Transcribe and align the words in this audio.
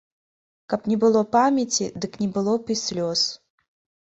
Каб 0.73 0.87
не 0.91 0.95
было 1.03 1.21
памяці, 1.35 1.91
дык 2.07 2.17
не 2.23 2.29
было 2.39 2.57
б 2.65 2.77
і 2.77 2.79
слёз. 2.85 3.21